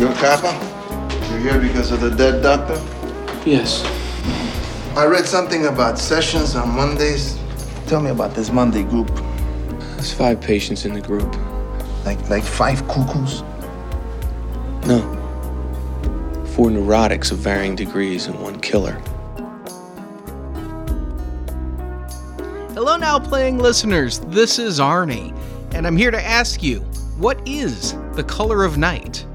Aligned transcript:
You're 0.00 0.14
Capa? 0.14 0.56
You're 1.28 1.40
here 1.40 1.60
because 1.60 1.92
of 1.92 2.00
the 2.00 2.08
dead 2.08 2.42
doctor? 2.42 2.82
Yes. 3.44 3.84
I 4.96 5.04
read 5.04 5.26
something 5.26 5.66
about 5.66 5.98
sessions 5.98 6.56
on 6.56 6.70
Mondays. 6.70 7.38
Tell 7.86 8.00
me 8.00 8.08
about 8.08 8.34
this 8.34 8.50
Monday 8.50 8.82
group. 8.82 9.14
There's 9.96 10.10
five 10.10 10.40
patients 10.40 10.86
in 10.86 10.94
the 10.94 11.02
group. 11.02 11.30
Like 12.06 12.30
like 12.30 12.42
five 12.42 12.88
cuckoos? 12.88 13.42
No. 14.86 15.02
Four 16.54 16.70
neurotics 16.70 17.30
of 17.30 17.36
varying 17.36 17.76
degrees 17.76 18.26
and 18.26 18.40
one 18.40 18.58
killer. 18.58 18.94
Hello, 22.72 22.96
now 22.96 23.18
playing 23.18 23.58
listeners. 23.58 24.20
This 24.28 24.58
is 24.58 24.80
Arnie, 24.80 25.36
and 25.74 25.86
I'm 25.86 25.98
here 25.98 26.10
to 26.10 26.24
ask 26.24 26.62
you 26.62 26.80
what 27.18 27.38
is 27.46 27.94
the 28.14 28.24
color 28.24 28.64
of 28.64 28.78
night? 28.78 29.26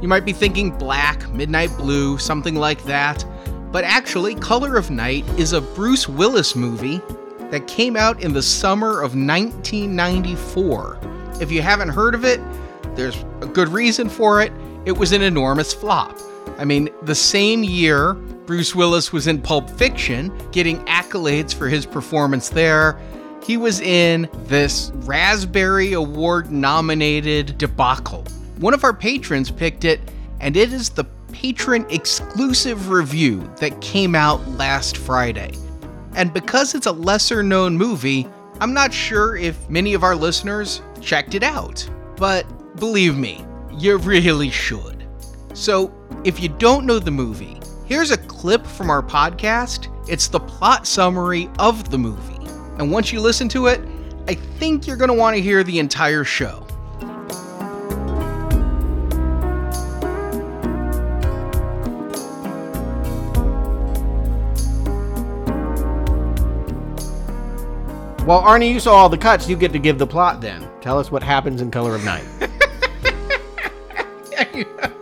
You 0.00 0.08
might 0.08 0.24
be 0.24 0.32
thinking 0.32 0.70
black, 0.70 1.28
midnight 1.30 1.70
blue, 1.76 2.18
something 2.18 2.54
like 2.54 2.84
that, 2.84 3.24
but 3.70 3.84
actually, 3.84 4.34
Color 4.34 4.76
of 4.76 4.90
Night 4.90 5.28
is 5.38 5.52
a 5.52 5.60
Bruce 5.60 6.08
Willis 6.08 6.56
movie 6.56 7.02
that 7.50 7.66
came 7.66 7.96
out 7.96 8.22
in 8.22 8.32
the 8.32 8.42
summer 8.42 9.02
of 9.02 9.14
1994. 9.14 10.98
If 11.40 11.52
you 11.52 11.60
haven't 11.60 11.90
heard 11.90 12.14
of 12.14 12.24
it, 12.24 12.40
there's 12.94 13.16
a 13.42 13.46
good 13.46 13.68
reason 13.68 14.08
for 14.08 14.40
it. 14.40 14.52
It 14.86 14.92
was 14.92 15.12
an 15.12 15.20
enormous 15.20 15.74
flop. 15.74 16.18
I 16.56 16.64
mean, 16.64 16.88
the 17.02 17.14
same 17.14 17.62
year, 17.62 18.14
Bruce 18.14 18.74
Willis 18.74 19.12
was 19.12 19.26
in 19.26 19.42
Pulp 19.42 19.68
Fiction, 19.68 20.32
getting 20.50 20.82
accolades 20.86 21.54
for 21.54 21.68
his 21.68 21.84
performance 21.84 22.48
there. 22.48 22.98
He 23.44 23.58
was 23.58 23.80
in 23.80 24.30
this 24.44 24.90
Raspberry 24.94 25.92
Award 25.92 26.50
nominated 26.50 27.58
debacle. 27.58 28.24
One 28.58 28.74
of 28.74 28.82
our 28.82 28.92
patrons 28.92 29.52
picked 29.52 29.84
it, 29.84 30.00
and 30.40 30.56
it 30.56 30.72
is 30.72 30.90
the 30.90 31.04
patron 31.32 31.86
exclusive 31.90 32.88
review 32.88 33.48
that 33.60 33.80
came 33.80 34.16
out 34.16 34.46
last 34.48 34.96
Friday. 34.96 35.52
And 36.16 36.32
because 36.32 36.74
it's 36.74 36.86
a 36.86 36.92
lesser 36.92 37.44
known 37.44 37.76
movie, 37.76 38.26
I'm 38.60 38.74
not 38.74 38.92
sure 38.92 39.36
if 39.36 39.70
many 39.70 39.94
of 39.94 40.02
our 40.02 40.16
listeners 40.16 40.82
checked 41.00 41.36
it 41.36 41.44
out. 41.44 41.88
But 42.16 42.44
believe 42.80 43.16
me, 43.16 43.44
you 43.70 43.96
really 43.98 44.50
should. 44.50 45.06
So, 45.54 45.94
if 46.24 46.40
you 46.40 46.48
don't 46.48 46.84
know 46.84 46.98
the 46.98 47.12
movie, 47.12 47.60
here's 47.86 48.10
a 48.10 48.16
clip 48.16 48.66
from 48.66 48.90
our 48.90 49.02
podcast. 49.02 49.86
It's 50.08 50.26
the 50.26 50.40
plot 50.40 50.84
summary 50.84 51.48
of 51.60 51.90
the 51.90 51.98
movie. 51.98 52.50
And 52.78 52.90
once 52.90 53.12
you 53.12 53.20
listen 53.20 53.48
to 53.50 53.68
it, 53.68 53.80
I 54.26 54.34
think 54.34 54.88
you're 54.88 54.96
going 54.96 55.10
to 55.10 55.14
want 55.14 55.36
to 55.36 55.42
hear 55.42 55.62
the 55.62 55.78
entire 55.78 56.24
show. 56.24 56.67
Well, 68.28 68.42
Arnie, 68.42 68.70
you 68.70 68.78
saw 68.78 68.94
all 68.94 69.08
the 69.08 69.16
cuts. 69.16 69.48
You 69.48 69.56
get 69.56 69.72
to 69.72 69.78
give 69.78 69.98
the 69.98 70.06
plot 70.06 70.42
then. 70.42 70.68
Tell 70.82 70.98
us 70.98 71.10
what 71.10 71.22
happens 71.22 71.62
in 71.62 71.70
Color 71.70 71.94
of 71.94 72.04
Night. 72.04 72.26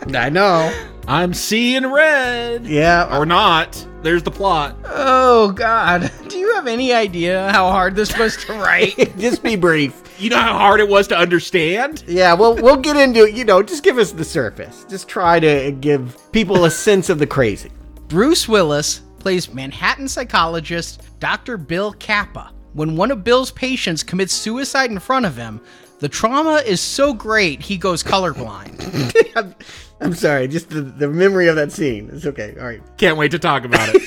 I 0.15 0.29
know. 0.29 0.73
I'm 1.09 1.35
seeing 1.35 1.91
red. 1.91 2.65
Yeah. 2.69 3.19
Or 3.19 3.27
not. 3.27 3.85
There's 4.03 4.23
the 4.23 4.31
plot. 4.31 4.77
Oh, 4.85 5.51
God. 5.51 6.09
Do 6.29 6.39
you 6.39 6.55
have 6.55 6.69
any 6.69 6.93
idea 6.93 7.51
how 7.51 7.69
hard 7.69 7.97
this 7.97 8.17
was 8.17 8.37
to 8.45 8.53
write? 8.53 8.95
just 9.19 9.43
be 9.43 9.57
brief. 9.57 10.01
You 10.21 10.31
know 10.31 10.39
how 10.39 10.57
hard 10.57 10.79
it 10.79 10.89
was 10.89 11.09
to 11.09 11.19
understand? 11.19 12.05
Yeah, 12.07 12.33
well, 12.33 12.55
we'll 12.55 12.77
get 12.77 12.97
into 12.97 13.25
it. 13.25 13.35
You 13.35 13.45
know, 13.45 13.61
just 13.61 13.83
give 13.83 13.99
us 13.99 14.13
the 14.13 14.25
surface. 14.25 14.87
Just 14.89 15.09
try 15.09 15.41
to 15.41 15.73
give 15.73 16.17
people 16.31 16.65
a 16.65 16.71
sense 16.71 17.11
of 17.11 17.19
the 17.19 17.27
crazy. 17.27 17.73
Bruce 18.07 18.49
Willis 18.49 19.01
plays 19.19 19.53
Manhattan 19.53 20.07
psychologist 20.07 21.03
Dr. 21.19 21.59
Bill 21.59 21.93
Capa. 21.93 22.53
When 22.77 22.95
one 22.95 23.11
of 23.11 23.25
Bill's 23.25 23.51
patients 23.51 24.03
commits 24.03 24.35
suicide 24.35 24.91
in 24.91 24.99
front 24.99 25.25
of 25.25 25.35
him, 25.35 25.63
the 26.01 26.11
trauma 26.11 26.57
is 26.57 26.79
so 26.79 27.15
great 27.15 27.63
he 27.63 27.79
goes 27.79 28.03
colorblind. 28.03 29.33
I'm, 29.37 29.55
I'm 30.03 30.13
sorry, 30.13 30.47
just 30.47 30.69
the, 30.69 30.83
the 30.83 31.09
memory 31.09 31.49
of 31.49 31.57
that 31.57 31.73
scene. 31.73 32.11
It's 32.13 32.27
okay. 32.27 32.55
All 32.61 32.67
right. 32.67 32.83
Can't 32.99 33.17
wait 33.17 33.31
to 33.31 33.39
talk 33.39 33.65
about 33.65 33.89
it. 33.95 34.03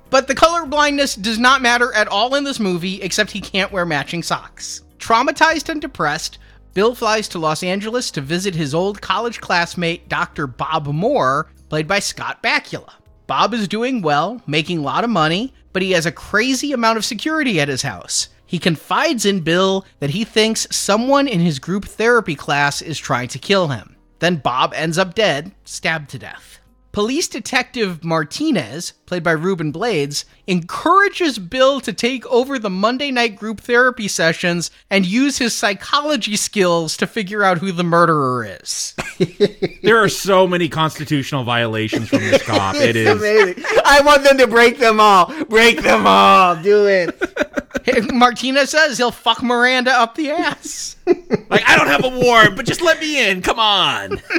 but 0.10 0.28
the 0.28 0.34
colorblindness 0.36 1.20
does 1.20 1.40
not 1.40 1.60
matter 1.60 1.92
at 1.92 2.06
all 2.06 2.36
in 2.36 2.44
this 2.44 2.60
movie, 2.60 3.02
except 3.02 3.32
he 3.32 3.40
can't 3.40 3.72
wear 3.72 3.84
matching 3.84 4.22
socks. 4.22 4.82
Traumatized 4.98 5.70
and 5.70 5.80
depressed, 5.80 6.38
Bill 6.74 6.94
flies 6.94 7.26
to 7.30 7.40
Los 7.40 7.64
Angeles 7.64 8.12
to 8.12 8.20
visit 8.20 8.54
his 8.54 8.76
old 8.76 9.00
college 9.00 9.40
classmate, 9.40 10.08
Dr. 10.08 10.46
Bob 10.46 10.86
Moore, 10.86 11.50
played 11.68 11.88
by 11.88 11.98
Scott 11.98 12.44
Bakula. 12.44 12.92
Bob 13.30 13.54
is 13.54 13.68
doing 13.68 14.02
well, 14.02 14.42
making 14.44 14.78
a 14.78 14.82
lot 14.82 15.04
of 15.04 15.08
money, 15.08 15.54
but 15.72 15.82
he 15.82 15.92
has 15.92 16.04
a 16.04 16.10
crazy 16.10 16.72
amount 16.72 16.98
of 16.98 17.04
security 17.04 17.60
at 17.60 17.68
his 17.68 17.82
house. 17.82 18.28
He 18.44 18.58
confides 18.58 19.24
in 19.24 19.42
Bill 19.42 19.86
that 20.00 20.10
he 20.10 20.24
thinks 20.24 20.66
someone 20.72 21.28
in 21.28 21.38
his 21.38 21.60
group 21.60 21.84
therapy 21.84 22.34
class 22.34 22.82
is 22.82 22.98
trying 22.98 23.28
to 23.28 23.38
kill 23.38 23.68
him. 23.68 23.94
Then 24.18 24.38
Bob 24.38 24.74
ends 24.74 24.98
up 24.98 25.14
dead, 25.14 25.52
stabbed 25.64 26.10
to 26.10 26.18
death. 26.18 26.58
Police 26.92 27.28
Detective 27.28 28.02
Martinez, 28.02 28.94
played 29.06 29.22
by 29.22 29.30
Ruben 29.30 29.70
Blades, 29.70 30.24
encourages 30.48 31.38
Bill 31.38 31.80
to 31.80 31.92
take 31.92 32.26
over 32.26 32.58
the 32.58 32.68
Monday 32.68 33.12
night 33.12 33.36
group 33.36 33.60
therapy 33.60 34.08
sessions 34.08 34.72
and 34.90 35.06
use 35.06 35.38
his 35.38 35.54
psychology 35.56 36.34
skills 36.34 36.96
to 36.96 37.06
figure 37.06 37.44
out 37.44 37.58
who 37.58 37.70
the 37.70 37.84
murderer 37.84 38.58
is. 38.60 38.94
there 39.82 40.02
are 40.02 40.08
so 40.08 40.48
many 40.48 40.68
constitutional 40.68 41.44
violations 41.44 42.08
from 42.08 42.20
this 42.20 42.42
cop. 42.42 42.74
It 42.74 42.96
is 42.96 43.08
amazing. 43.08 43.64
I 43.84 44.00
want 44.04 44.24
them 44.24 44.38
to 44.38 44.48
break 44.48 44.78
them 44.78 44.98
all. 44.98 45.32
Break 45.44 45.82
them 45.82 46.08
all. 46.08 46.56
Do 46.56 46.86
it. 46.86 48.12
Martinez 48.12 48.70
says 48.70 48.98
he'll 48.98 49.12
fuck 49.12 49.44
Miranda 49.44 49.92
up 49.92 50.16
the 50.16 50.30
ass. 50.30 50.96
like, 51.06 51.62
I 51.68 51.76
don't 51.76 51.86
have 51.86 52.04
a 52.04 52.18
warrant, 52.18 52.56
but 52.56 52.66
just 52.66 52.82
let 52.82 52.98
me 52.98 53.30
in. 53.30 53.42
Come 53.42 53.60
on. 53.60 54.20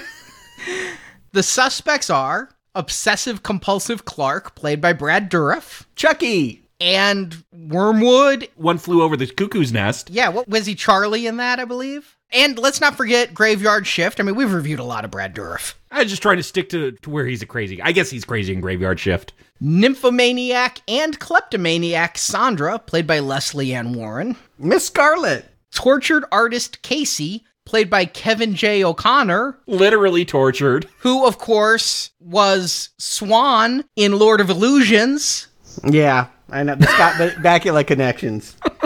The 1.33 1.43
suspects 1.43 2.09
are 2.09 2.49
obsessive 2.75 3.43
compulsive 3.43 4.05
Clark, 4.05 4.55
played 4.55 4.81
by 4.81 4.93
Brad 4.93 5.31
Dourif, 5.31 5.85
Chucky, 5.95 6.65
and 6.81 7.43
Wormwood. 7.53 8.49
One 8.55 8.77
flew 8.77 9.01
over 9.01 9.15
the 9.15 9.27
cuckoo's 9.27 9.71
nest. 9.71 10.09
Yeah, 10.09 10.29
what 10.29 10.49
was 10.49 10.65
he? 10.65 10.75
Charlie 10.75 11.27
in 11.27 11.37
that, 11.37 11.59
I 11.59 11.65
believe. 11.65 12.17
And 12.33 12.57
let's 12.57 12.81
not 12.81 12.95
forget 12.95 13.33
Graveyard 13.33 13.85
Shift. 13.85 14.19
I 14.19 14.23
mean, 14.23 14.35
we've 14.35 14.53
reviewed 14.53 14.79
a 14.79 14.83
lot 14.83 15.05
of 15.05 15.11
Brad 15.11 15.35
Dourif. 15.35 15.73
I 15.91 16.01
was 16.01 16.09
just 16.09 16.21
trying 16.21 16.37
to 16.37 16.43
stick 16.43 16.69
to, 16.69 16.91
to 16.91 17.09
where 17.09 17.25
he's 17.25 17.41
a 17.41 17.45
crazy. 17.45 17.81
I 17.81 17.91
guess 17.91 18.09
he's 18.09 18.25
crazy 18.25 18.53
in 18.53 18.61
Graveyard 18.61 18.99
Shift. 18.99 19.33
Nymphomaniac 19.59 20.81
and 20.87 21.19
kleptomaniac 21.19 22.17
Sandra, 22.17 22.79
played 22.79 23.05
by 23.05 23.19
Lesley 23.19 23.73
Ann 23.73 23.93
Warren. 23.93 24.35
Miss 24.57 24.87
Scarlet. 24.87 25.45
Tortured 25.73 26.25
artist 26.31 26.81
Casey, 26.81 27.45
played 27.65 27.89
by 27.89 28.05
Kevin 28.05 28.55
J. 28.55 28.83
O'Connor. 28.83 29.57
Literally 29.67 30.25
tortured. 30.25 30.87
Who, 30.99 31.25
of 31.25 31.37
course, 31.37 32.11
was 32.19 32.89
Swan 32.97 33.85
in 33.95 34.17
Lord 34.19 34.41
of 34.41 34.49
Illusions. 34.49 35.47
Yeah, 35.83 36.27
I 36.49 36.63
know. 36.63 36.75
The 36.75 36.87
Scott 36.87 37.13
Bakula 37.15 37.85
connections. 37.85 38.55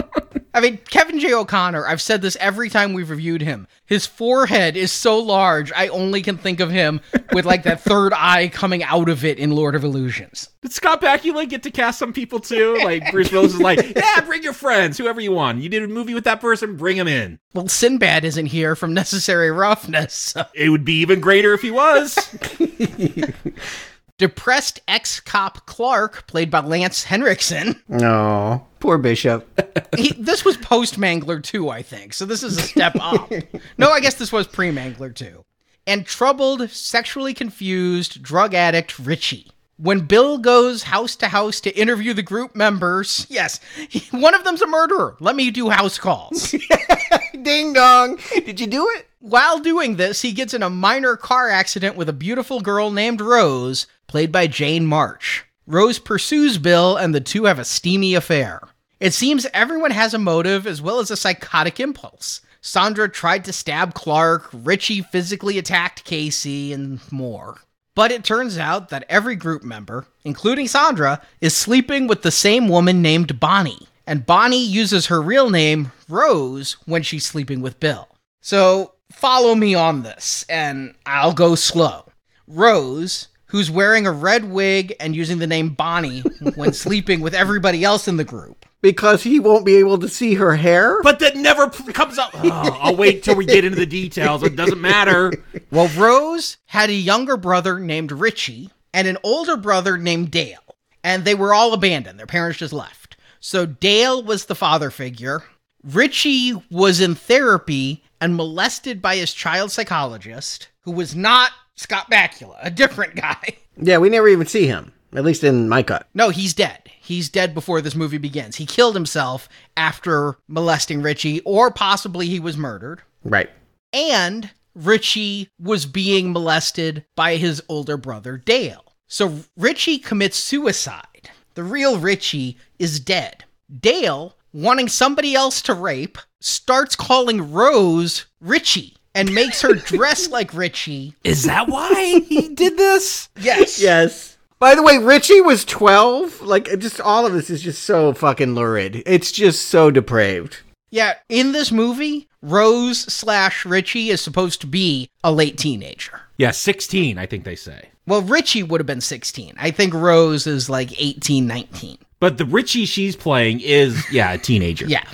I 0.56 0.60
mean, 0.60 0.78
Kevin 0.88 1.20
J. 1.20 1.34
O'Connor, 1.34 1.86
I've 1.86 2.00
said 2.00 2.22
this 2.22 2.34
every 2.40 2.70
time 2.70 2.94
we've 2.94 3.10
reviewed 3.10 3.42
him. 3.42 3.68
His 3.84 4.06
forehead 4.06 4.74
is 4.74 4.90
so 4.90 5.18
large, 5.18 5.70
I 5.70 5.88
only 5.88 6.22
can 6.22 6.38
think 6.38 6.60
of 6.60 6.70
him 6.70 7.02
with 7.32 7.44
like 7.44 7.64
that 7.64 7.82
third 7.82 8.14
eye 8.16 8.48
coming 8.48 8.82
out 8.82 9.10
of 9.10 9.22
it 9.22 9.38
in 9.38 9.50
Lord 9.50 9.74
of 9.74 9.84
Illusions. 9.84 10.48
Did 10.62 10.72
Scott 10.72 11.02
Bakula 11.02 11.46
get 11.46 11.62
to 11.64 11.70
cast 11.70 11.98
some 11.98 12.14
people 12.14 12.40
too? 12.40 12.78
Like 12.82 13.12
Bruce 13.12 13.30
Willis 13.30 13.52
is 13.52 13.60
like, 13.60 13.80
yeah, 13.96 14.22
bring 14.22 14.42
your 14.42 14.54
friends, 14.54 14.96
whoever 14.96 15.20
you 15.20 15.32
want. 15.32 15.60
You 15.60 15.68
did 15.68 15.82
a 15.82 15.88
movie 15.88 16.14
with 16.14 16.24
that 16.24 16.40
person, 16.40 16.76
bring 16.76 16.96
him 16.96 17.06
in. 17.06 17.38
Well, 17.52 17.68
Sinbad 17.68 18.24
isn't 18.24 18.46
here 18.46 18.74
from 18.74 18.94
Necessary 18.94 19.50
Roughness. 19.50 20.14
So. 20.14 20.46
It 20.54 20.70
would 20.70 20.86
be 20.86 21.00
even 21.00 21.20
greater 21.20 21.52
if 21.52 21.60
he 21.60 21.70
was. 21.70 22.16
Depressed 24.18 24.80
ex 24.88 25.20
cop 25.20 25.66
Clark, 25.66 26.26
played 26.26 26.50
by 26.50 26.60
Lance 26.60 27.04
Henriksen. 27.04 27.82
No, 27.88 28.65
poor 28.80 28.98
Bishop. 28.98 29.46
he, 29.96 30.12
this 30.12 30.44
was 30.44 30.56
post 30.56 30.98
Mangler 30.98 31.42
2, 31.42 31.68
I 31.68 31.82
think. 31.82 32.14
So 32.14 32.24
this 32.24 32.42
is 32.42 32.56
a 32.58 32.62
step 32.62 32.96
up. 33.00 33.30
no, 33.78 33.90
I 33.90 34.00
guess 34.00 34.14
this 34.14 34.32
was 34.32 34.46
pre 34.46 34.70
Mangler 34.70 35.14
2. 35.14 35.44
And 35.86 36.04
troubled, 36.04 36.68
sexually 36.70 37.34
confused 37.34 38.22
drug 38.22 38.54
addict 38.54 38.98
Richie. 38.98 39.50
When 39.78 40.00
Bill 40.00 40.38
goes 40.38 40.84
house 40.84 41.16
to 41.16 41.28
house 41.28 41.60
to 41.60 41.78
interview 41.78 42.14
the 42.14 42.22
group 42.22 42.56
members, 42.56 43.26
yes, 43.28 43.60
he, 43.88 44.00
one 44.16 44.34
of 44.34 44.42
them's 44.42 44.62
a 44.62 44.66
murderer. 44.66 45.16
Let 45.20 45.36
me 45.36 45.50
do 45.50 45.68
house 45.68 45.98
calls. 45.98 46.54
Ding 47.42 47.74
dong. 47.74 48.18
Did 48.34 48.58
you 48.58 48.66
do 48.66 48.88
it? 48.96 49.06
While 49.20 49.58
doing 49.58 49.96
this, 49.96 50.22
he 50.22 50.32
gets 50.32 50.54
in 50.54 50.62
a 50.62 50.70
minor 50.70 51.16
car 51.16 51.50
accident 51.50 51.96
with 51.96 52.08
a 52.08 52.14
beautiful 52.14 52.60
girl 52.60 52.90
named 52.90 53.20
Rose, 53.20 53.86
played 54.06 54.30
by 54.30 54.46
Jane 54.46 54.86
March. 54.86 55.44
Rose 55.66 55.98
pursues 55.98 56.58
Bill, 56.58 56.96
and 56.96 57.14
the 57.14 57.20
two 57.20 57.44
have 57.44 57.58
a 57.58 57.64
steamy 57.64 58.14
affair. 58.14 58.60
It 59.00 59.12
seems 59.12 59.46
everyone 59.52 59.90
has 59.90 60.14
a 60.14 60.18
motive 60.18 60.66
as 60.66 60.80
well 60.80 61.00
as 61.00 61.10
a 61.10 61.16
psychotic 61.16 61.80
impulse. 61.80 62.40
Sandra 62.60 63.08
tried 63.08 63.44
to 63.44 63.52
stab 63.52 63.94
Clark, 63.94 64.48
Richie 64.52 65.02
physically 65.02 65.58
attacked 65.58 66.04
Casey, 66.04 66.72
and 66.72 67.00
more. 67.12 67.60
But 67.94 68.12
it 68.12 68.24
turns 68.24 68.58
out 68.58 68.90
that 68.90 69.06
every 69.08 69.36
group 69.36 69.62
member, 69.62 70.06
including 70.24 70.68
Sandra, 70.68 71.20
is 71.40 71.56
sleeping 71.56 72.06
with 72.06 72.22
the 72.22 72.30
same 72.30 72.68
woman 72.68 73.02
named 73.02 73.40
Bonnie. 73.40 73.88
And 74.06 74.26
Bonnie 74.26 74.64
uses 74.64 75.06
her 75.06 75.20
real 75.20 75.50
name, 75.50 75.92
Rose, 76.08 76.74
when 76.86 77.02
she's 77.02 77.26
sleeping 77.26 77.60
with 77.60 77.80
Bill. 77.80 78.08
So 78.40 78.92
follow 79.10 79.54
me 79.54 79.74
on 79.74 80.02
this, 80.02 80.44
and 80.48 80.94
I'll 81.06 81.32
go 81.32 81.54
slow. 81.54 82.06
Rose, 82.46 83.28
who's 83.48 83.70
wearing 83.70 84.06
a 84.06 84.12
red 84.12 84.44
wig 84.50 84.94
and 85.00 85.14
using 85.14 85.38
the 85.38 85.46
name 85.46 85.70
Bonnie 85.70 86.20
when 86.54 86.72
sleeping 86.72 87.20
with 87.20 87.34
everybody 87.34 87.84
else 87.84 88.08
in 88.08 88.16
the 88.16 88.24
group. 88.24 88.66
Because 88.82 89.22
he 89.22 89.40
won't 89.40 89.64
be 89.66 89.76
able 89.76 89.98
to 89.98 90.08
see 90.08 90.34
her 90.34 90.54
hair? 90.56 91.02
But 91.02 91.18
that 91.20 91.36
never 91.36 91.68
p- 91.70 91.92
comes 91.92 92.18
up. 92.18 92.30
Oh, 92.34 92.78
I'll 92.80 92.96
wait 92.96 93.22
till 93.22 93.34
we 93.36 93.44
get 93.46 93.64
into 93.64 93.78
the 93.78 93.86
details. 93.86 94.42
It 94.42 94.56
doesn't 94.56 94.80
matter. 94.80 95.32
Well, 95.70 95.88
Rose 95.96 96.56
had 96.66 96.90
a 96.90 96.94
younger 96.94 97.36
brother 97.36 97.80
named 97.80 98.12
Richie 98.12 98.70
and 98.94 99.08
an 99.08 99.18
older 99.24 99.56
brother 99.56 99.98
named 99.98 100.30
Dale, 100.30 100.76
and 101.02 101.24
they 101.24 101.34
were 101.34 101.52
all 101.54 101.72
abandoned. 101.72 102.18
Their 102.18 102.26
parents 102.26 102.58
just 102.58 102.72
left. 102.72 103.16
So 103.40 103.66
Dale 103.66 104.22
was 104.22 104.46
the 104.46 104.54
father 104.54 104.90
figure. 104.90 105.42
Richie 105.82 106.52
was 106.70 107.00
in 107.00 107.14
therapy 107.14 108.02
and 108.20 108.36
molested 108.36 109.00
by 109.02 109.16
his 109.16 109.32
child 109.32 109.70
psychologist, 109.72 110.68
who 110.80 110.92
was 110.92 111.14
not 111.14 111.50
Scott 111.76 112.10
Bakula, 112.10 112.56
a 112.62 112.70
different 112.70 113.14
guy. 113.16 113.56
Yeah, 113.76 113.98
we 113.98 114.08
never 114.08 114.28
even 114.28 114.46
see 114.46 114.66
him. 114.66 114.92
At 115.14 115.24
least 115.24 115.44
in 115.44 115.68
my 115.68 115.82
cut. 115.82 116.08
No, 116.14 116.30
he's 116.30 116.52
dead. 116.52 116.80
He's 117.00 117.28
dead 117.28 117.54
before 117.54 117.80
this 117.80 117.94
movie 117.94 118.18
begins. 118.18 118.56
He 118.56 118.66
killed 118.66 118.94
himself 118.94 119.48
after 119.76 120.36
molesting 120.48 121.00
Richie, 121.00 121.40
or 121.42 121.70
possibly 121.70 122.26
he 122.26 122.40
was 122.40 122.56
murdered. 122.56 123.02
Right. 123.24 123.48
and 123.92 124.50
Richie 124.74 125.48
was 125.58 125.86
being 125.86 126.32
molested 126.32 127.04
by 127.14 127.36
his 127.36 127.62
older 127.68 127.96
brother 127.96 128.36
Dale. 128.36 128.84
So 129.06 129.38
Richie 129.56 129.98
commits 129.98 130.36
suicide. 130.36 131.30
The 131.54 131.64
real 131.64 131.98
Richie 131.98 132.58
is 132.78 133.00
dead. 133.00 133.44
Dale, 133.80 134.36
wanting 134.52 134.88
somebody 134.88 135.34
else 135.34 135.62
to 135.62 135.72
rape, 135.74 136.18
starts 136.40 136.94
calling 136.94 137.52
Rose 137.52 138.26
Richie 138.40 138.95
and 139.16 139.34
makes 139.34 139.62
her 139.62 139.74
dress 139.74 140.28
like 140.28 140.54
Richie. 140.54 141.14
Is 141.24 141.44
that 141.44 141.68
why 141.68 142.20
he 142.28 142.48
did 142.54 142.76
this? 142.76 143.28
Yes. 143.40 143.80
Yes. 143.80 144.36
By 144.58 144.74
the 144.74 144.82
way, 144.82 144.98
Richie 144.98 145.40
was 145.40 145.64
12. 145.64 146.42
Like, 146.42 146.78
just 146.78 147.00
all 147.00 147.26
of 147.26 147.32
this 147.32 147.50
is 147.50 147.62
just 147.62 147.82
so 147.82 148.12
fucking 148.12 148.54
lurid. 148.54 149.02
It's 149.06 149.32
just 149.32 149.68
so 149.68 149.90
depraved. 149.90 150.58
Yeah, 150.90 151.14
in 151.28 151.52
this 151.52 151.72
movie, 151.72 152.28
Rose 152.42 153.00
slash 153.00 153.66
Richie 153.66 154.08
is 154.10 154.20
supposed 154.20 154.60
to 154.62 154.66
be 154.66 155.10
a 155.24 155.32
late 155.32 155.58
teenager. 155.58 156.20
Yeah, 156.38 156.52
16, 156.52 157.18
I 157.18 157.26
think 157.26 157.44
they 157.44 157.56
say. 157.56 157.90
Well, 158.06 158.22
Richie 158.22 158.62
would 158.62 158.80
have 158.80 158.86
been 158.86 159.00
16. 159.00 159.54
I 159.58 159.70
think 159.72 159.92
Rose 159.92 160.46
is 160.46 160.70
like 160.70 160.98
18, 161.00 161.46
19. 161.46 161.98
But 162.20 162.38
the 162.38 162.44
Richie 162.44 162.86
she's 162.86 163.16
playing 163.16 163.60
is, 163.60 164.10
yeah, 164.10 164.32
a 164.32 164.38
teenager. 164.38 164.86
Yeah. 164.88 165.04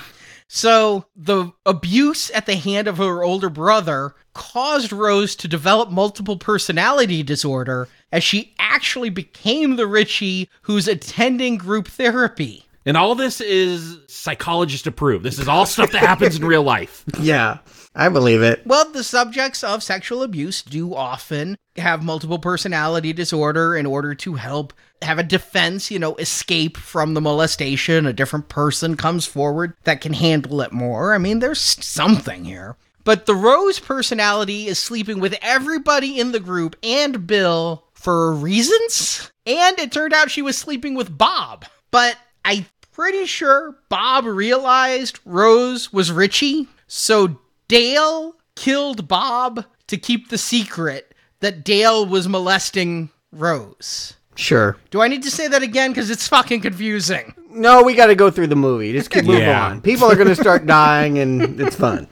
So 0.54 1.06
the 1.16 1.50
abuse 1.64 2.30
at 2.32 2.44
the 2.44 2.56
hand 2.56 2.86
of 2.86 2.98
her 2.98 3.24
older 3.24 3.48
brother 3.48 4.14
caused 4.34 4.92
Rose 4.92 5.34
to 5.36 5.48
develop 5.48 5.90
multiple 5.90 6.36
personality 6.36 7.22
disorder 7.22 7.88
as 8.12 8.22
she 8.22 8.54
actually 8.58 9.08
became 9.08 9.76
the 9.76 9.86
Richie 9.86 10.50
who's 10.60 10.86
attending 10.86 11.56
group 11.56 11.88
therapy. 11.88 12.66
And 12.84 12.96
all 12.96 13.14
this 13.14 13.40
is 13.40 13.98
psychologist 14.08 14.86
approved. 14.86 15.24
This 15.24 15.38
is 15.38 15.48
all 15.48 15.66
stuff 15.66 15.92
that 15.92 15.98
happens 15.98 16.36
in 16.36 16.44
real 16.44 16.62
life. 16.62 17.04
Yeah, 17.20 17.58
I 17.94 18.08
believe 18.08 18.42
it. 18.42 18.66
Well, 18.66 18.90
the 18.90 19.04
subjects 19.04 19.62
of 19.62 19.82
sexual 19.82 20.24
abuse 20.24 20.62
do 20.62 20.94
often 20.94 21.56
have 21.76 22.02
multiple 22.02 22.38
personality 22.38 23.12
disorder 23.12 23.76
in 23.76 23.86
order 23.86 24.14
to 24.16 24.34
help 24.34 24.72
have 25.02 25.18
a 25.18 25.22
defense, 25.22 25.90
you 25.90 25.98
know, 25.98 26.16
escape 26.16 26.76
from 26.76 27.14
the 27.14 27.20
molestation. 27.20 28.06
A 28.06 28.12
different 28.12 28.48
person 28.48 28.96
comes 28.96 29.26
forward 29.26 29.74
that 29.84 30.00
can 30.00 30.14
handle 30.14 30.60
it 30.62 30.72
more. 30.72 31.14
I 31.14 31.18
mean, 31.18 31.38
there's 31.38 31.60
something 31.60 32.44
here. 32.44 32.76
But 33.04 33.26
the 33.26 33.34
Rose 33.34 33.78
personality 33.78 34.66
is 34.66 34.78
sleeping 34.78 35.20
with 35.20 35.36
everybody 35.42 36.18
in 36.18 36.32
the 36.32 36.40
group 36.40 36.76
and 36.82 37.26
Bill 37.26 37.84
for 37.92 38.32
reasons. 38.32 39.30
And 39.46 39.78
it 39.78 39.92
turned 39.92 40.12
out 40.12 40.30
she 40.30 40.42
was 40.42 40.56
sleeping 40.56 40.94
with 40.94 41.16
Bob. 41.16 41.64
But 41.90 42.16
I'm 42.44 42.66
pretty 42.92 43.26
sure 43.26 43.76
Bob 43.88 44.24
realized 44.26 45.20
Rose 45.24 45.92
was 45.92 46.10
Richie. 46.12 46.68
So 46.86 47.38
Dale 47.68 48.34
killed 48.56 49.08
Bob 49.08 49.64
to 49.86 49.96
keep 49.96 50.28
the 50.28 50.38
secret 50.38 51.14
that 51.40 51.64
Dale 51.64 52.06
was 52.06 52.28
molesting 52.28 53.10
Rose. 53.32 54.14
Sure. 54.34 54.76
Do 54.90 55.00
I 55.02 55.08
need 55.08 55.22
to 55.24 55.30
say 55.30 55.46
that 55.48 55.62
again? 55.62 55.90
Because 55.90 56.08
it's 56.10 56.26
fucking 56.28 56.60
confusing. 56.62 57.34
No, 57.50 57.82
we 57.82 57.94
got 57.94 58.06
to 58.06 58.14
go 58.14 58.30
through 58.30 58.46
the 58.46 58.56
movie. 58.56 58.92
Just 58.92 59.10
keep 59.10 59.24
moving 59.26 59.42
Yeah. 59.42 59.66
on. 59.66 59.82
People 59.82 60.10
are 60.10 60.14
going 60.14 60.28
to 60.28 60.34
start 60.36 60.66
dying, 60.66 61.18
and 61.18 61.60
it's 61.60 61.76
fun. 61.76 62.08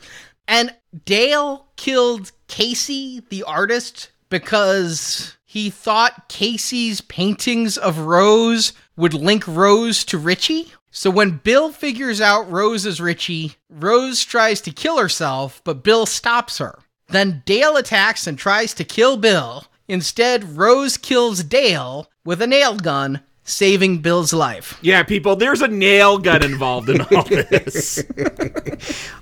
And 0.47 0.75
Dale 1.07 1.67
killed 1.77 2.33
Casey, 2.49 3.23
the 3.31 3.43
artist, 3.45 4.11
because 4.29 5.37
he 5.51 5.69
thought 5.69 6.29
Casey's 6.29 7.01
paintings 7.01 7.77
of 7.77 7.99
Rose 7.99 8.73
would 8.97 9.13
link 9.13 9.43
Rose 9.49 10.05
to 10.05 10.17
Richie. 10.17 10.71
So 10.93 11.11
when 11.11 11.41
Bill 11.43 11.73
figures 11.73 12.21
out 12.21 12.49
Rose 12.49 12.87
is 12.87 13.01
Richie, 13.01 13.57
Rose 13.69 14.25
tries 14.25 14.61
to 14.61 14.71
kill 14.71 14.99
herself, 14.99 15.61
but 15.65 15.83
Bill 15.83 16.07
stops 16.07 16.59
her. 16.59 16.79
Then 17.09 17.43
Dale 17.47 17.77
attacks 17.77 18.29
and 18.29 18.39
tries 18.39 18.73
to 18.75 18.85
kill 18.85 19.17
Bill. 19.17 19.65
Instead, 19.89 20.57
Rose 20.57 20.97
kills 20.97 21.43
Dale 21.43 22.09
with 22.25 22.41
a 22.41 22.47
nail 22.47 22.77
gun, 22.77 23.21
saving 23.43 24.03
Bill's 24.03 24.33
life. 24.33 24.79
Yeah, 24.83 25.03
people, 25.03 25.35
there's 25.35 25.63
a 25.63 25.67
nail 25.67 26.19
gun 26.19 26.45
involved 26.45 26.91
in 26.91 27.01
all 27.01 27.25
this. 27.25 28.05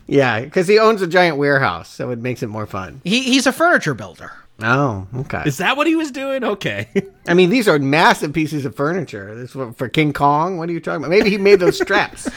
Yeah, 0.06 0.42
because 0.42 0.68
he 0.68 0.78
owns 0.78 1.00
a 1.00 1.06
giant 1.06 1.38
warehouse, 1.38 1.88
so 1.88 2.10
it 2.10 2.18
makes 2.18 2.42
it 2.42 2.48
more 2.48 2.66
fun. 2.66 3.00
He, 3.02 3.22
he's 3.22 3.46
a 3.46 3.52
furniture 3.52 3.94
builder. 3.94 4.32
Oh, 4.60 5.06
okay. 5.14 5.42
Is 5.46 5.58
that 5.58 5.76
what 5.76 5.86
he 5.86 5.94
was 5.94 6.10
doing? 6.10 6.42
Okay. 6.42 6.88
I 7.28 7.34
mean, 7.34 7.50
these 7.50 7.68
are 7.68 7.78
massive 7.78 8.32
pieces 8.32 8.64
of 8.64 8.74
furniture. 8.74 9.34
This 9.34 9.52
for 9.52 9.72
for 9.72 9.88
King 9.88 10.12
Kong. 10.12 10.58
What 10.58 10.68
are 10.68 10.72
you 10.72 10.80
talking 10.80 11.04
about? 11.04 11.10
Maybe 11.10 11.30
he 11.30 11.38
made 11.38 11.60
those 11.60 11.76
straps. 11.76 12.28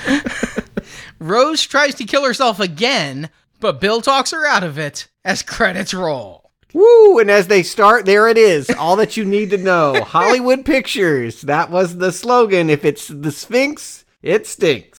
Rose 1.19 1.65
tries 1.65 1.95
to 1.95 2.05
kill 2.05 2.23
herself 2.23 2.59
again, 2.59 3.29
but 3.59 3.81
Bill 3.81 4.01
talks 4.01 4.31
her 4.31 4.45
out 4.45 4.63
of 4.63 4.77
it 4.77 5.07
as 5.23 5.41
credits 5.41 5.93
roll. 5.93 6.51
Woo! 6.73 7.19
And 7.19 7.29
as 7.29 7.47
they 7.47 7.63
start, 7.63 8.05
there 8.05 8.27
it 8.27 8.37
is. 8.37 8.69
All 8.69 8.95
that 8.95 9.17
you 9.17 9.25
need 9.25 9.49
to 9.49 9.57
know. 9.57 10.01
Hollywood 10.05 10.63
Pictures. 10.63 11.41
That 11.41 11.69
was 11.69 11.97
the 11.97 12.11
slogan. 12.11 12.69
If 12.69 12.85
it's 12.85 13.07
the 13.07 13.31
Sphinx, 13.31 14.05
it 14.21 14.47
stinks. 14.47 14.97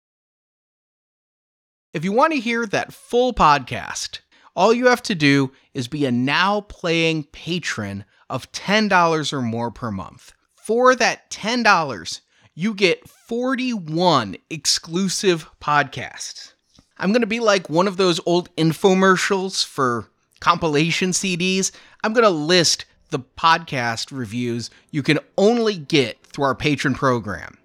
If 1.94 2.04
you 2.04 2.12
want 2.12 2.34
to 2.34 2.40
hear 2.40 2.66
that 2.66 2.94
full 2.94 3.34
podcast, 3.34 4.20
all 4.56 4.74
you 4.74 4.88
have 4.88 5.04
to 5.04 5.16
do 5.16 5.52
is 5.74 5.88
be 5.88 6.06
a 6.06 6.12
now 6.12 6.62
playing 6.62 7.24
patron 7.26 8.06
of 8.30 8.52
$10 8.52 9.34
or 9.34 9.42
more 9.42 9.72
per 9.72 9.92
month. 9.92 10.34
For 10.56 10.96
that 10.96 11.30
$10, 11.30 12.22
you 12.54 12.74
get 12.74 13.10
41 13.10 14.36
exclusive 14.50 15.50
podcasts. 15.62 16.54
I'm 16.98 17.12
going 17.12 17.22
to 17.22 17.28
be 17.28 17.40
like 17.40 17.70
one 17.70 17.88
of 17.88 17.98
those 17.98 18.20
old 18.26 18.56
infomercials 18.56 19.66
for 19.66 20.10
compilation 20.40 21.12
CDs. 21.12 21.72
I'm 22.04 22.14
going 22.14 22.24
to 22.24 22.30
list 22.30 22.86
the 23.10 23.20
podcast 23.20 24.16
reviews 24.16 24.70
you 24.92 25.04
can 25.04 25.20
only 25.38 25.78
get 25.78 26.24
through 26.26 26.46
our 26.46 26.56
patron 26.56 26.94
program. 26.94 27.58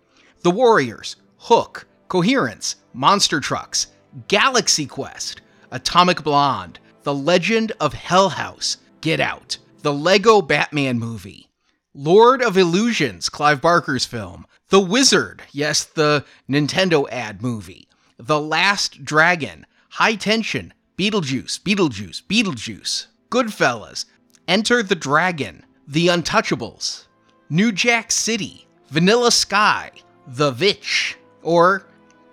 The 0.42 0.50
Warriors, 0.50 1.16
Hook, 1.38 1.86
Coherence, 2.08 2.76
Monster 2.92 3.40
Trucks, 3.40 3.88
Galaxy 4.28 4.86
Quest, 4.86 5.42
Atomic 5.70 6.22
Blonde, 6.22 6.78
The 7.02 7.14
Legend 7.14 7.72
of 7.80 7.94
Hell 7.94 8.30
House, 8.30 8.78
Get 9.00 9.20
Out, 9.20 9.58
The 9.82 9.92
Lego 9.92 10.42
Batman 10.42 10.98
Movie, 10.98 11.48
Lord 11.94 12.42
of 12.42 12.56
Illusions, 12.56 13.28
Clive 13.28 13.60
Barker's 13.60 14.04
film, 14.04 14.46
The 14.68 14.80
Wizard, 14.80 15.42
yes, 15.52 15.84
the 15.84 16.24
Nintendo 16.48 17.08
ad 17.10 17.42
movie, 17.42 17.88
The 18.18 18.40
Last 18.40 19.04
Dragon, 19.04 19.66
High 19.90 20.16
Tension, 20.16 20.74
Beetlejuice, 20.98 21.60
Beetlejuice, 21.60 22.22
Beetlejuice, 22.22 23.06
Goodfellas, 23.30 24.04
Enter 24.48 24.82
the 24.82 24.94
Dragon, 24.94 25.64
The 25.88 26.08
Untouchables, 26.08 27.06
New 27.48 27.72
Jack 27.72 28.12
City, 28.12 28.66
Vanilla 28.90 29.32
Sky, 29.32 29.90
The 30.26 30.50
Vitch, 30.50 31.16
or 31.42 31.86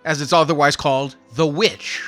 as 0.06 0.22
it's 0.22 0.34
otherwise 0.34 0.76
called, 0.76 1.16
The 1.36 1.48
Witch, 1.48 2.02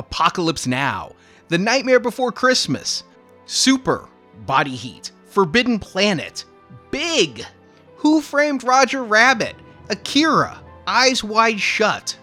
Apocalypse 0.00 0.66
Now, 0.66 1.12
The 1.48 1.58
Nightmare 1.58 2.00
Before 2.00 2.32
Christmas, 2.32 3.04
Super, 3.44 4.08
Body 4.46 4.74
Heat, 4.74 5.12
Forbidden 5.26 5.78
Planet, 5.78 6.46
Big, 6.90 7.44
Who 7.96 8.22
Framed 8.22 8.64
Roger 8.64 9.04
Rabbit, 9.04 9.54
Akira, 9.90 10.58
Eyes 10.86 11.22
Wide 11.22 11.60
Shut, 11.60 12.16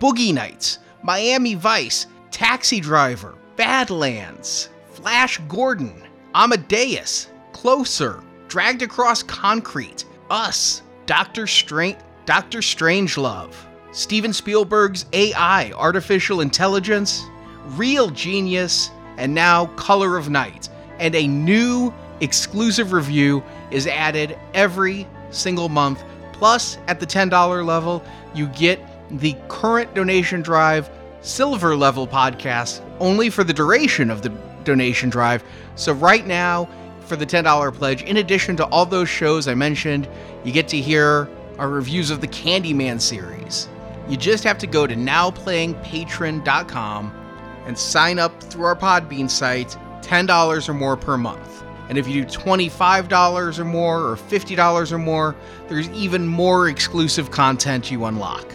Boogie 0.00 0.34
Nights, 0.34 0.80
Miami 1.04 1.54
Vice, 1.54 2.08
Taxi 2.32 2.80
Driver, 2.80 3.36
Badlands, 3.54 4.68
Flash 4.90 5.40
Gordon, 5.48 6.02
Amadeus, 6.34 7.28
Closer, 7.52 8.22
Dragged 8.48 8.82
Across 8.82 9.22
Concrete, 9.22 10.04
Us, 10.30 10.82
Doctor 11.06 11.46
Strange, 11.46 11.98
Doctor 12.26 12.58
Strangelove, 12.58 13.54
Steven 13.92 14.32
Spielberg's 14.32 15.06
AI, 15.12 15.72
Artificial 15.72 16.40
Intelligence, 16.40 17.24
Real 17.70 18.10
Genius, 18.10 18.90
and 19.16 19.34
now 19.34 19.66
Color 19.66 20.16
of 20.16 20.30
Night. 20.30 20.68
And 21.00 21.14
a 21.14 21.26
new 21.26 21.92
exclusive 22.20 22.92
review 22.92 23.42
is 23.70 23.86
added 23.86 24.38
every 24.54 25.06
single 25.30 25.68
month. 25.68 26.04
Plus, 26.32 26.78
at 26.86 27.00
the 27.00 27.06
$10 27.06 27.66
level, 27.66 28.02
you 28.34 28.46
get 28.48 28.80
the 29.18 29.34
current 29.48 29.92
donation 29.94 30.40
drive 30.40 30.88
silver 31.20 31.76
level 31.76 32.06
podcast 32.06 32.80
only 33.00 33.28
for 33.28 33.44
the 33.44 33.52
duration 33.52 34.08
of 34.08 34.22
the 34.22 34.30
donation 34.64 35.10
drive. 35.10 35.42
So, 35.74 35.92
right 35.92 36.26
now, 36.26 36.68
for 37.00 37.16
the 37.16 37.26
$10 37.26 37.74
pledge, 37.74 38.02
in 38.02 38.18
addition 38.18 38.56
to 38.56 38.66
all 38.66 38.86
those 38.86 39.08
shows 39.08 39.48
I 39.48 39.54
mentioned, 39.54 40.08
you 40.44 40.52
get 40.52 40.68
to 40.68 40.78
hear 40.78 41.28
our 41.58 41.68
reviews 41.68 42.10
of 42.10 42.20
the 42.20 42.28
Candyman 42.28 43.00
series. 43.00 43.68
You 44.10 44.16
just 44.16 44.42
have 44.42 44.58
to 44.58 44.66
go 44.66 44.88
to 44.88 44.96
nowplayingpatron.com 44.96 47.12
and 47.66 47.78
sign 47.78 48.18
up 48.18 48.42
through 48.42 48.64
our 48.64 48.74
Podbean 48.74 49.30
site, 49.30 49.76
$10 50.02 50.68
or 50.68 50.74
more 50.74 50.96
per 50.96 51.16
month. 51.16 51.62
And 51.88 51.96
if 51.96 52.08
you 52.08 52.24
do 52.24 52.38
$25 52.38 53.58
or 53.58 53.64
more 53.64 54.04
or 54.04 54.16
$50 54.16 54.92
or 54.92 54.98
more, 54.98 55.36
there's 55.68 55.88
even 55.90 56.26
more 56.26 56.68
exclusive 56.68 57.30
content 57.30 57.92
you 57.92 58.04
unlock. 58.04 58.52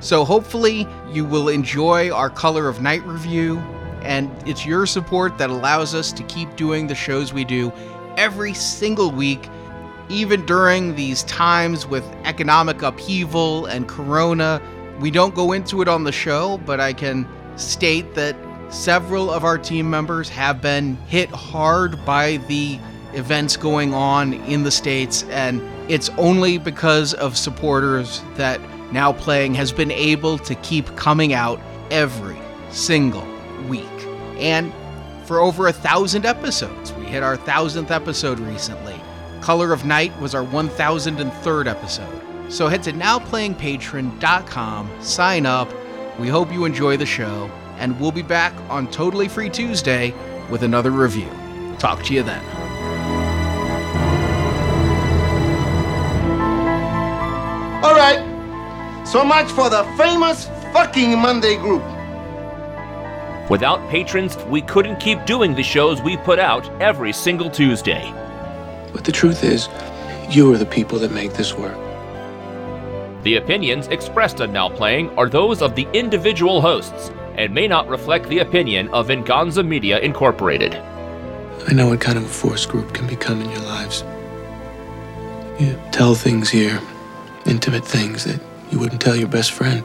So 0.00 0.24
hopefully 0.24 0.88
you 1.12 1.24
will 1.24 1.48
enjoy 1.48 2.10
our 2.10 2.28
Color 2.28 2.66
of 2.68 2.82
Night 2.82 3.06
review, 3.06 3.58
and 4.02 4.28
it's 4.44 4.66
your 4.66 4.86
support 4.86 5.38
that 5.38 5.50
allows 5.50 5.94
us 5.94 6.10
to 6.12 6.24
keep 6.24 6.56
doing 6.56 6.88
the 6.88 6.96
shows 6.96 7.32
we 7.32 7.44
do 7.44 7.72
every 8.16 8.54
single 8.54 9.12
week, 9.12 9.48
even 10.08 10.44
during 10.46 10.96
these 10.96 11.22
times 11.24 11.86
with 11.86 12.04
economic 12.24 12.82
upheaval 12.82 13.66
and 13.66 13.86
corona. 13.88 14.60
We 15.00 15.10
don't 15.10 15.34
go 15.34 15.52
into 15.52 15.82
it 15.82 15.88
on 15.88 16.04
the 16.04 16.12
show, 16.12 16.58
but 16.58 16.80
I 16.80 16.92
can 16.92 17.28
state 17.56 18.14
that 18.14 18.36
several 18.70 19.30
of 19.30 19.44
our 19.44 19.58
team 19.58 19.88
members 19.88 20.28
have 20.30 20.60
been 20.60 20.96
hit 21.06 21.28
hard 21.30 22.04
by 22.04 22.38
the 22.48 22.78
events 23.12 23.56
going 23.56 23.94
on 23.94 24.34
in 24.34 24.62
the 24.62 24.70
States, 24.70 25.24
and 25.24 25.62
it's 25.90 26.08
only 26.18 26.58
because 26.58 27.14
of 27.14 27.36
supporters 27.36 28.22
that 28.34 28.60
Now 28.92 29.12
Playing 29.12 29.54
has 29.54 29.72
been 29.72 29.90
able 29.90 30.38
to 30.38 30.54
keep 30.56 30.96
coming 30.96 31.32
out 31.32 31.60
every 31.90 32.38
single 32.70 33.26
week. 33.68 33.84
And 34.38 34.72
for 35.26 35.40
over 35.40 35.66
a 35.66 35.72
thousand 35.72 36.26
episodes, 36.26 36.92
we 36.94 37.04
hit 37.04 37.22
our 37.22 37.36
thousandth 37.36 37.90
episode 37.90 38.38
recently. 38.38 39.00
Color 39.40 39.72
of 39.72 39.84
Night 39.84 40.18
was 40.20 40.34
our 40.34 40.44
1003rd 40.44 41.66
episode. 41.66 42.22
So 42.48 42.68
head 42.68 42.82
to 42.84 42.92
nowplayingpatron.com, 42.92 44.90
sign 45.02 45.46
up. 45.46 45.68
We 46.18 46.28
hope 46.28 46.52
you 46.52 46.64
enjoy 46.64 46.96
the 46.96 47.04
show, 47.04 47.50
and 47.78 48.00
we'll 48.00 48.12
be 48.12 48.22
back 48.22 48.54
on 48.70 48.88
Totally 48.90 49.28
Free 49.28 49.50
Tuesday 49.50 50.14
with 50.48 50.62
another 50.62 50.92
review. 50.92 51.28
Talk 51.78 52.02
to 52.04 52.14
you 52.14 52.22
then. 52.22 52.44
All 57.84 57.94
right. 57.94 58.22
So 59.06 59.24
much 59.24 59.50
for 59.50 59.68
the 59.68 59.84
famous 59.96 60.46
fucking 60.72 61.18
Monday 61.18 61.56
group. 61.56 61.82
Without 63.50 63.88
patrons, 63.90 64.36
we 64.46 64.60
couldn't 64.62 64.96
keep 64.96 65.24
doing 65.24 65.54
the 65.54 65.62
shows 65.62 66.02
we 66.02 66.16
put 66.16 66.38
out 66.38 66.68
every 66.80 67.12
single 67.12 67.48
Tuesday. 67.50 68.12
But 68.92 69.04
the 69.04 69.12
truth 69.12 69.44
is, 69.44 69.68
you 70.28 70.52
are 70.52 70.58
the 70.58 70.66
people 70.66 70.98
that 71.00 71.12
make 71.12 71.34
this 71.34 71.54
work. 71.54 71.85
The 73.26 73.38
opinions 73.38 73.88
expressed 73.88 74.40
on 74.40 74.52
Now 74.52 74.68
Playing 74.68 75.10
are 75.18 75.28
those 75.28 75.60
of 75.60 75.74
the 75.74 75.88
individual 75.92 76.60
hosts 76.60 77.10
and 77.34 77.52
may 77.52 77.66
not 77.66 77.88
reflect 77.88 78.28
the 78.28 78.38
opinion 78.38 78.88
of 78.90 79.08
Venganza 79.08 79.64
Media 79.64 79.98
Incorporated. 79.98 80.76
I 81.66 81.72
know 81.72 81.88
what 81.88 82.00
kind 82.00 82.18
of 82.18 82.22
a 82.22 82.28
force 82.28 82.66
group 82.66 82.94
can 82.94 83.08
become 83.08 83.42
in 83.42 83.50
your 83.50 83.62
lives. 83.62 84.04
You 85.58 85.76
tell 85.90 86.14
things 86.14 86.48
here, 86.48 86.80
intimate 87.46 87.84
things 87.84 88.22
that 88.26 88.40
you 88.70 88.78
wouldn't 88.78 89.00
tell 89.00 89.16
your 89.16 89.26
best 89.26 89.50
friend. 89.50 89.82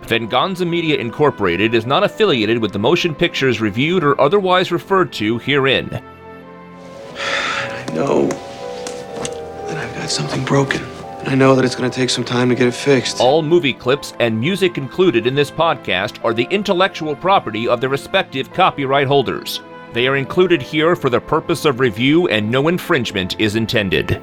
Venganza 0.00 0.64
Media 0.64 0.96
Incorporated 0.96 1.74
is 1.74 1.86
not 1.86 2.02
affiliated 2.02 2.58
with 2.58 2.72
the 2.72 2.78
motion 2.80 3.14
pictures 3.14 3.60
reviewed 3.60 4.02
or 4.02 4.20
otherwise 4.20 4.72
referred 4.72 5.12
to 5.12 5.38
herein. 5.38 5.88
I 7.14 7.86
know 7.94 8.26
that 8.26 9.76
I've 9.76 9.94
got 9.94 10.10
something 10.10 10.44
broken. 10.44 10.91
And 11.22 11.30
I 11.30 11.34
know 11.36 11.54
that 11.54 11.64
it's 11.64 11.76
going 11.76 11.88
to 11.88 11.94
take 11.94 12.10
some 12.10 12.24
time 12.24 12.48
to 12.48 12.56
get 12.56 12.66
it 12.66 12.74
fixed. 12.74 13.20
All 13.20 13.42
movie 13.42 13.72
clips 13.72 14.12
and 14.18 14.38
music 14.38 14.76
included 14.76 15.24
in 15.24 15.36
this 15.36 15.52
podcast 15.52 16.22
are 16.24 16.34
the 16.34 16.48
intellectual 16.50 17.14
property 17.14 17.68
of 17.68 17.80
their 17.80 17.90
respective 17.90 18.52
copyright 18.52 19.06
holders. 19.06 19.60
They 19.92 20.08
are 20.08 20.16
included 20.16 20.60
here 20.60 20.96
for 20.96 21.10
the 21.10 21.20
purpose 21.20 21.64
of 21.64 21.78
review 21.78 22.26
and 22.26 22.50
no 22.50 22.66
infringement 22.66 23.40
is 23.40 23.54
intended. 23.54 24.20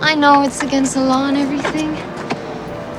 I 0.00 0.14
know 0.14 0.42
it's 0.42 0.62
against 0.62 0.94
the 0.94 1.02
law 1.02 1.28
and 1.28 1.36
everything. 1.36 1.92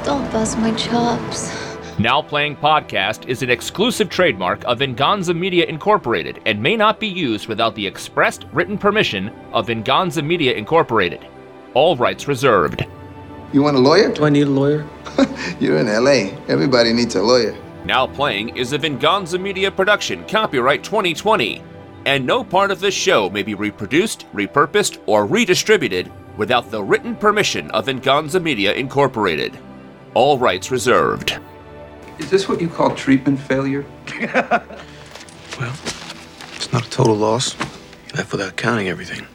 Don't 0.06 0.32
bust 0.32 0.60
my 0.60 0.72
chops. 0.76 1.52
Now 1.98 2.22
Playing 2.22 2.56
Podcast 2.56 3.28
is 3.28 3.42
an 3.42 3.50
exclusive 3.50 4.10
trademark 4.10 4.64
of 4.66 4.78
Venganza 4.78 5.34
Media 5.34 5.66
Incorporated 5.66 6.40
and 6.46 6.62
may 6.62 6.76
not 6.76 7.00
be 7.00 7.08
used 7.08 7.48
without 7.48 7.74
the 7.74 7.88
expressed 7.88 8.46
written 8.54 8.78
permission 8.78 9.30
of 9.54 9.68
Venganza 9.68 10.22
Media 10.22 10.54
Incorporated. 10.54 11.26
All 11.76 11.96
rights 11.98 12.28
reserved. 12.28 12.86
You 13.54 13.62
want 13.62 13.76
a 13.76 13.80
lawyer? 13.80 14.12
Do 14.12 14.26
I 14.26 14.30
need 14.30 14.48
a 14.48 14.50
lawyer? 14.50 14.88
You're 15.60 15.78
in 15.78 15.88
LA. 15.88 16.36
Everybody 16.48 16.94
needs 16.94 17.16
a 17.16 17.22
lawyer. 17.22 17.56
Now 17.84 18.08
Playing 18.08 18.56
is 18.56 18.74
a 18.74 18.78
Venganza 18.78 19.38
Media 19.38 19.70
production, 19.70 20.26
copyright 20.26 20.84
2020, 20.84 21.62
and 22.06 22.26
no 22.26 22.44
part 22.44 22.72
of 22.72 22.80
this 22.80 22.96
show 22.96 23.30
may 23.30 23.44
be 23.44 23.54
reproduced, 23.54 24.26
repurposed, 24.34 25.00
or 25.06 25.26
redistributed 25.26 26.12
without 26.38 26.72
the 26.72 26.82
written 26.82 27.16
permission 27.16 27.70
of 27.72 27.86
Venganza 27.86 28.40
Media 28.40 28.74
Incorporated. 28.74 29.58
All 30.14 30.40
rights 30.40 30.72
reserved. 30.72 31.38
Is 32.20 32.30
this 32.30 32.48
what 32.48 32.62
you 32.62 32.70
call 32.70 32.96
treatment 32.96 33.40
failure? 33.40 33.86
Well, 35.58 35.72
it's 36.58 36.74
not 36.74 36.86
a 36.86 36.90
total 36.90 37.16
loss. 37.16 37.56
You 37.58 38.18
left 38.18 38.34
without 38.34 38.58
counting 38.58 38.90
everything. 38.90 39.26